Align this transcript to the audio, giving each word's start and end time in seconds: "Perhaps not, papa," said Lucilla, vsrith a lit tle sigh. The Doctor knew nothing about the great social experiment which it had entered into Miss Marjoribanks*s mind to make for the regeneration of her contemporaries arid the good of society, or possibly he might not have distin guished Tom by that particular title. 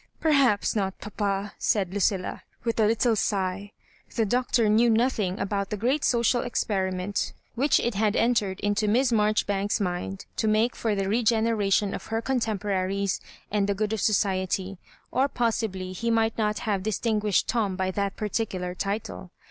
"Perhaps 0.19 0.75
not, 0.75 0.97
papa," 0.97 1.53
said 1.59 1.93
Lucilla, 1.93 2.41
vsrith 2.65 2.83
a 2.83 2.87
lit 2.87 2.99
tle 3.01 3.15
sigh. 3.15 3.71
The 4.15 4.25
Doctor 4.25 4.67
knew 4.67 4.89
nothing 4.89 5.39
about 5.39 5.69
the 5.69 5.77
great 5.77 6.03
social 6.03 6.41
experiment 6.41 7.33
which 7.53 7.79
it 7.79 7.93
had 7.93 8.15
entered 8.15 8.59
into 8.61 8.87
Miss 8.87 9.11
Marjoribanks*s 9.11 9.79
mind 9.79 10.25
to 10.37 10.47
make 10.47 10.75
for 10.75 10.95
the 10.95 11.07
regeneration 11.07 11.93
of 11.93 12.07
her 12.07 12.19
contemporaries 12.19 13.21
arid 13.51 13.67
the 13.67 13.75
good 13.75 13.93
of 13.93 14.01
society, 14.01 14.79
or 15.11 15.27
possibly 15.27 15.93
he 15.93 16.09
might 16.09 16.35
not 16.35 16.57
have 16.65 16.81
distin 16.81 17.21
guished 17.21 17.45
Tom 17.45 17.75
by 17.75 17.91
that 17.91 18.15
particular 18.15 18.73
title. 18.73 19.29